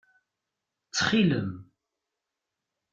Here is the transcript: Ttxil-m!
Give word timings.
Ttxil-m! 0.83 1.51